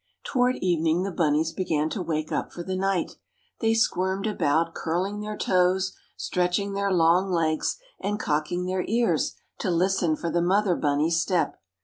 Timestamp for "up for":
2.31-2.63